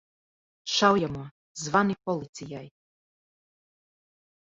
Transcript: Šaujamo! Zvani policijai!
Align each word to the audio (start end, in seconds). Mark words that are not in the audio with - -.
Šaujamo! 0.75 1.27
Zvani 1.65 1.99
policijai! 2.09 2.67